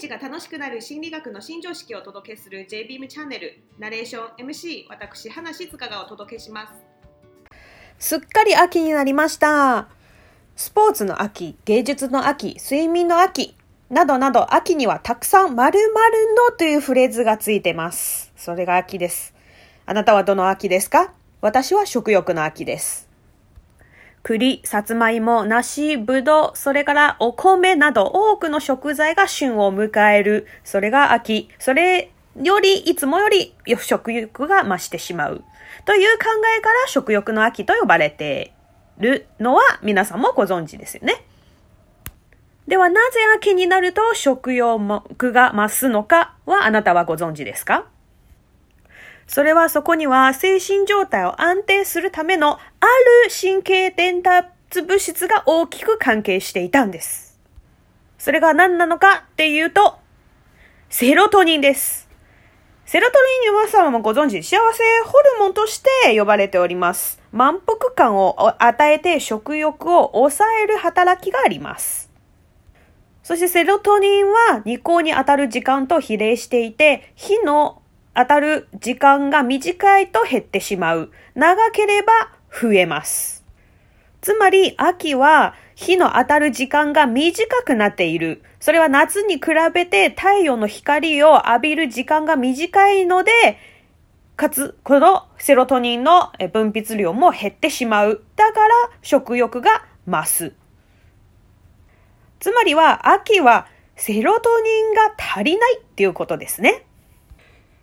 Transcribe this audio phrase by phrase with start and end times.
[0.00, 3.60] 日が楽しくなる心理学の新常識をお届けする JBeam チャンネル。
[3.78, 6.72] ナレーション MC 私花静香がお届けします。
[7.98, 9.88] すっかり秋になりました。
[10.56, 13.54] スポーツの秋芸術の秋睡眠の秋
[13.90, 18.32] などなど秋にはたくさん〇〇のというフレーズがついてます。
[18.36, 19.34] それが秋です。
[19.84, 21.12] あなたはどの秋ですか？
[21.42, 23.09] 私は食欲の秋です。
[24.22, 30.46] 栗、さつまいも、梨、ぶどう、それからお米など多くの食材が旬を迎える。
[30.64, 31.48] それが秋。
[31.58, 35.42] それより、いつもより食欲が増してしまう。
[35.84, 36.24] という考
[36.58, 38.52] えから食欲の秋と呼ばれて
[38.98, 41.24] いるのは皆さんもご存知ですよね。
[42.66, 47.86] ではなぜ秋になると食欲が増すのかはあなたはご存知ですか？
[49.30, 57.38] それはそこには精神状態を安定するためのある神経伝達物質が大きく関係していたんです。
[58.18, 60.00] それが何なのかっていうと、
[60.88, 62.08] セロトニンです。
[62.84, 63.12] セロト
[63.44, 67.22] ニンに皆様もご存知、幸せホルモンとして呼ばれております。
[67.30, 72.10] 満腹感を与えて食欲を抑える働きがあります。
[73.22, 77.79] そしてセロトニンは日光に当たる時間と比例していて、火の
[78.14, 81.10] 当たる時間が短いと減ってしまう。
[81.34, 82.12] 長ければ
[82.50, 83.44] 増えます。
[84.20, 88.42] つまり、秋は日の当たる時間が短くなっている。
[88.60, 93.58] それは夏に比べて太陽の光を浴びる時間が短いので、
[94.36, 98.22] かつ、このセロトニンの分泌量も減ってしまう。
[98.36, 100.52] だから食欲が増す。
[102.40, 103.66] つまりは、秋は
[103.96, 106.84] セロトニンが足りないっていうことですね。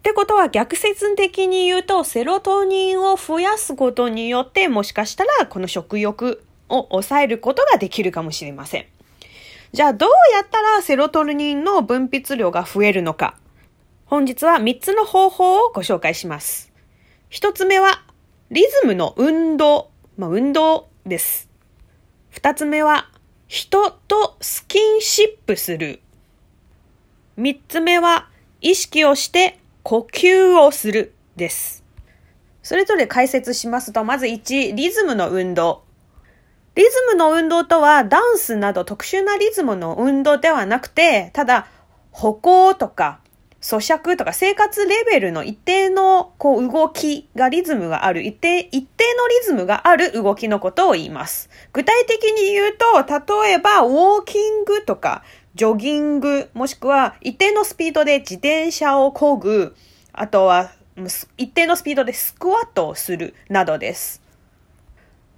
[0.00, 8.86] ってことは逆説的に言うと、セロトニンを増やすことによって、もしかしたらこの食欲を抑えることができるかもしれません。
[9.72, 13.36] じゃあどうやったらセロトニンの分泌量が増えるのか。
[14.06, 16.72] 本日は3つの方法をご紹介します。
[17.30, 18.02] 1つ目は、
[18.50, 19.90] リズムの運動。
[20.16, 21.50] まあ、運動です。
[22.32, 23.10] 2つ目は、
[23.48, 26.00] 人とスキンシップする。
[27.38, 28.30] 3つ目は、
[28.62, 31.82] 意識をして呼吸をするです。
[32.62, 35.82] それぞれ解説しますと、まず1、リズムの運動。
[36.76, 41.66] リズムの運動とは、ダンスなど特殊なリズムの運動ではなくて、ただ、
[42.12, 43.18] 歩行とか、
[43.60, 51.50] 咀嚼とか生活レベルの一定のこう動きがリズムがある、一定、一定のリズムがある動きのことを言います。
[51.72, 55.24] 具体的に言うと、例えば、ウォーキングとか、
[55.54, 59.74] ジョギング、もしくは一定のスピードで自転車を漕ぐ、
[60.12, 60.72] あとは
[61.36, 64.22] 一定のスピードでスクワットをするなどです。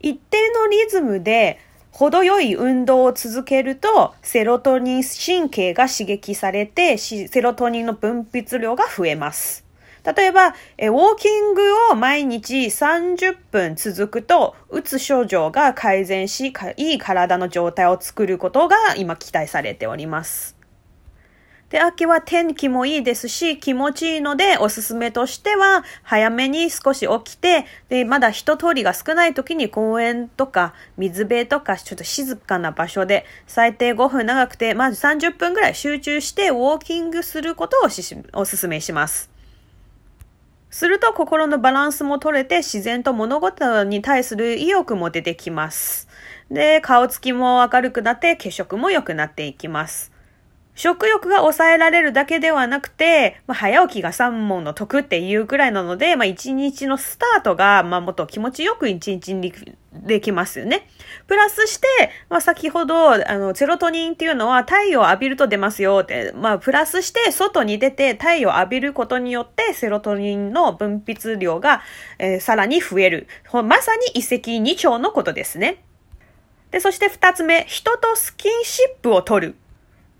[0.00, 1.58] 一定のリズムで
[1.90, 9.63] 程よい運動を続けると、セロトニン神経が刺激されて、セロトニンの分泌量が増えます。
[10.04, 20.54] 例えば、えウォーキングを毎日30分続くと、うつ症状が改善し、いい体の状態を作ることが今期待されております。
[21.70, 37.88] で、秋は天気もいいですし、気持ちいいので、おすすめとしては、早めに少し起きて、で、まだ人通りが少ない時に公園とか、水辺とか、ちょっと静かな場所で、最低5分長くて、まず30分ぐらい集中して、ウォーキングすることを
[38.34, 39.33] おすすめします。
[40.74, 46.08] すると心のバランスも取れて自然と物事に対する意欲も出てきます。
[46.50, 50.10] で、顔つきも明るくなって血色も良くなっていきます。
[50.74, 59.52] 食欲が抑えられるだけではなくて、まあ、早起きが三問の得っていうくらいなので、まあ、一日のスタートが、まあ、もっと気持ちよく一日に
[60.02, 60.86] できますよね。
[61.26, 61.86] プラスして、
[62.28, 71.82] まあ、先ほど、あの、セロトニンっていうのは太陽を浴びると出ますよって、まあ、プラスして外に出て太陽を浴びることによってセロトニンの分泌量が、
[72.18, 73.28] えー、さらに増える。
[73.52, 75.84] まさに一石二鳥のことですね。
[76.70, 79.54] で、そして二つ目、人とスキンシップを取る。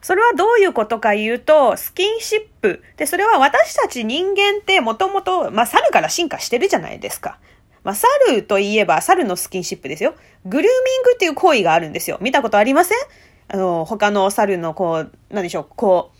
[0.00, 2.82] それはどういうことか言うと、スキンシップ。
[2.96, 7.38] で、それは私たち人間ってもともと、まあ、猿から進化してるじゃないですか。
[7.84, 10.14] まあ、猿といえば猿のスキンシップですよ。
[10.44, 12.18] グルーミングっていう行為があるんですよ。
[12.20, 12.98] 見たことありません？
[13.46, 16.10] あの、他の猿のこう、なんでしょう、こ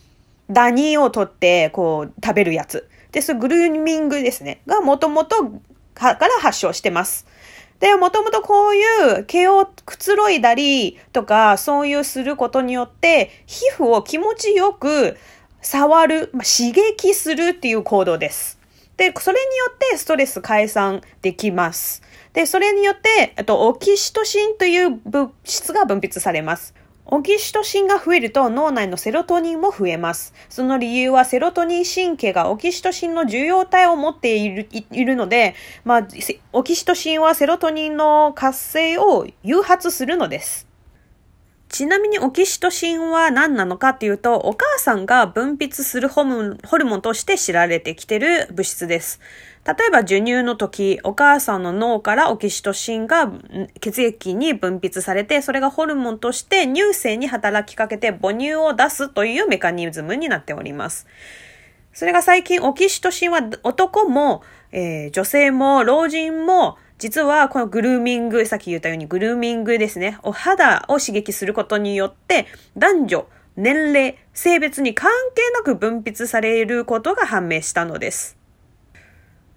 [0.48, 2.88] う、ダニを取って、こう、食べるやつ。
[3.12, 4.60] で、それグルーミングですね。
[4.66, 5.36] がもともと
[5.94, 7.26] から発症してます。
[7.80, 15.16] で、もともとこういう毛をくつろいだりとか、そういうすることによって、皮膚を気持ちよく
[15.62, 18.58] 触る、まあ、刺激するっていう行動です。
[18.96, 22.02] で、それによってストレス解散できます。
[22.32, 26.74] で、それによって、えっと、オキシトシンという物質が分泌されます。
[27.06, 30.32] オキシトシンが増えると脳内のセロトニンも増えます。
[30.48, 35.54] その理由はセロトニン神経がオキシトシンの受容体を持っているいるので、
[35.84, 36.08] まあ、
[36.52, 40.66] オキシトシンはセロトニンの活性を誘発するのです。
[41.68, 49.20] ちなみにオキシトシンは何なのかっていうと、お母さんが分泌するホルモンホルモンとして知られてきてる物質です。
[49.66, 53.32] 例えば授乳の時、お母さんの脳からオキシトシンが
[53.80, 61.06] 血液に分泌されて、それがホルモンとして乳腺に働きかけて母乳を出すというメカニズムになっております。
[61.94, 70.16] それが最近オキシトシンは男も、えー女性も老人も実はこのグルーミング、さっき言ったようにグルーミングですね。
[70.22, 72.46] お肌を刺激することによって
[72.78, 78.38] 男女、年齢、性別に関係なく分泌されることが判明したのです。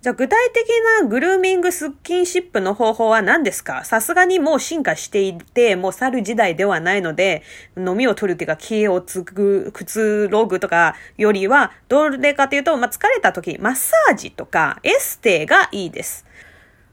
[0.01, 0.67] じゃあ具体的
[1.01, 3.85] なグルーミングスキンシップの方法は何ですか？
[3.85, 7.43] さすがにもう進化していて、もう去る時代ではないので、
[7.77, 16.26] 飲みを取るというか、気をつぐ、くつろぐとかよりは、どれかというと、まあ、疲れた時、マッサージとかエステがいいです。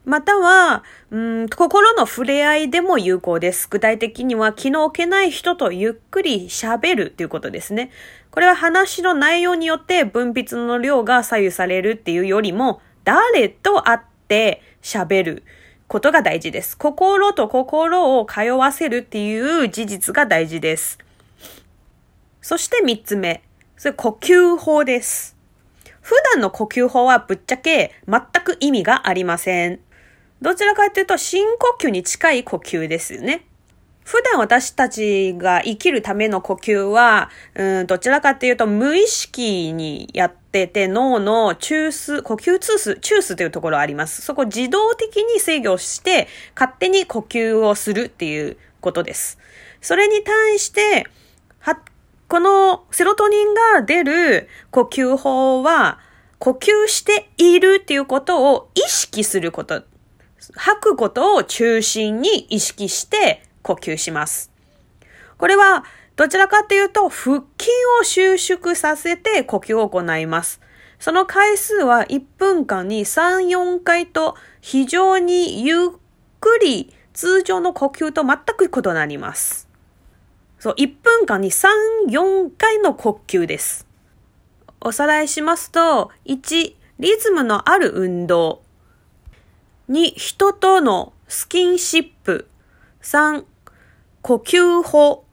[0.04, 3.66] または、うん、心の触れ合いでも有効です。
[3.70, 7.90] 具体的には気の置けない人とゆっくり喋るということですね。
[8.30, 15.42] これは話の内容によって分泌の量が左右されるっていうよりも、誰と会って喋る
[15.88, 16.76] ことが大事です。
[16.76, 20.98] 心と心を通わせるっていう事実が大事です。
[22.42, 23.42] そして三つ目。
[23.78, 25.34] それ呼吸法です。
[26.00, 29.80] 普段の呼吸法はぶっちゃけ全く意味がありません。
[30.44, 33.46] どちらかというと深呼吸に近い呼吸ですよね。
[34.04, 44.20] 普段私たちが生きるための呼吸は、うん、どちらかというと無意識にやってて脳の中枢、呼吸中枢、中枢というところあります。
[44.20, 49.38] そこ自動的に制御して勝手に呼吸をするっていうことです。
[49.80, 51.06] それに対して、
[51.60, 51.80] は、
[52.28, 55.98] このセロトニンが出る呼吸法は、
[56.38, 59.84] 呼吸しているっていうことを意識すること。
[60.54, 64.50] 吐くことを中心に意識して呼吸します。
[65.38, 65.84] これは
[66.16, 67.70] どちらかというと腹筋
[68.00, 70.60] を収縮させて呼吸を行います。
[70.98, 75.88] その回数は1分間に3、4回と非常にゆっ
[76.40, 79.68] くり通常の呼吸と全く異なります。
[80.58, 81.68] そう、1分間に3、
[82.08, 83.86] 4回の呼吸です。
[84.80, 88.63] おさらいしますと、1、リズムのある運動。
[89.90, 92.48] 2、人とのスキンシップ。
[93.02, 93.44] 3、
[94.22, 95.24] 呼吸法。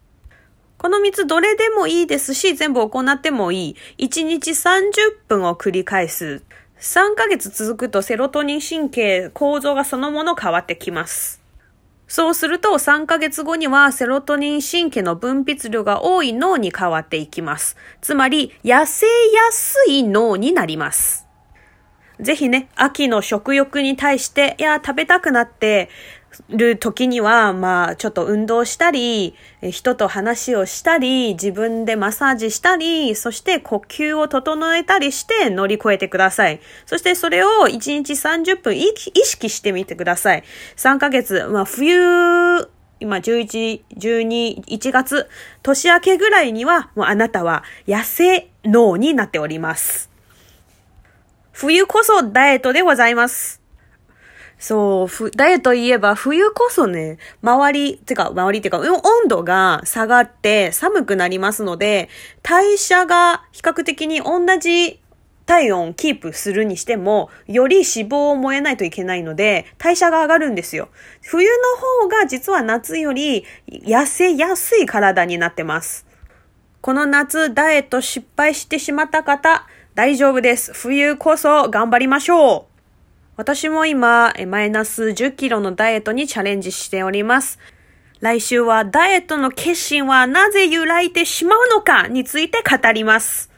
[0.77, 3.75] この3つどれでもいいですし、全部行ってもいい。
[3.97, 4.91] 1日30
[5.29, 6.43] 分を繰り返す。
[6.81, 11.41] 3ヶ月続くとセロトニン神経構造がそのもの変わってきます。
[12.09, 17.77] そうすると3ヶ月後にはセロトニン神経の分泌量が多い脳に変わっていきます。
[18.01, 21.30] つまり痩せやすい脳になります。
[22.21, 25.89] ぜひね、秋の食欲に対して、いや、食べたくなって
[26.49, 29.35] る時には、まあ、ちょっと運動したり、
[29.71, 36.61] 人と話をしたり、自分でマッサージしたり、そして呼吸を整えたりして乗り越えてください。
[36.85, 40.43] そしてそれを1日30分意識してみてください。
[40.77, 42.69] 3ヶ月、まあ、冬、
[42.99, 45.27] 今11、12、1月、
[45.63, 50.10] 年明けぐらいには、もうあなたは痩せ脳になっております。
[51.53, 53.61] 冬こそダイエットでございます。
[54.57, 62.09] そう、ダイエット言えば冬こそね、周り、てか、周りっていうか、温度が下がって寒くなりますので、
[62.43, 65.01] 代謝が比較的に同じ
[65.47, 70.89] 体温をキープするにしても、より脂肪を燃えないといけないので、代謝が上がるんですよ。
[71.23, 71.53] 冬の
[72.05, 76.05] 方が実は夏より痩せやすい体になってます。
[76.81, 80.73] この夏ダイエット失敗してしまった方、大丈夫です。
[80.73, 82.71] 冬こそ頑張りましょう。
[83.35, 87.59] 私も今、マイナス10キロのダイエットにチャレンジしております。
[88.19, 93.51] 来週はダイエットの決心はなぜ揺らいでしまうのかについて語ります。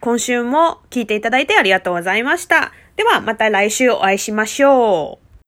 [0.00, 2.72] 今週も聞いていただいてありがとうございました。
[2.96, 5.27] ではまた来週お会いしましょう。